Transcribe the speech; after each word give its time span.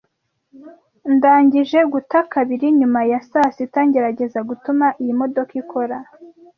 Ndangije 1.13 1.79
guta 1.93 2.19
kabiri 2.33 2.67
nyuma 2.79 2.99
ya 3.11 3.19
saa 3.29 3.51
sita 3.55 3.81
ngerageza 3.87 4.39
gutuma 4.49 4.87
iyi 5.01 5.13
modoka 5.19 5.51
ikora. 5.61 5.97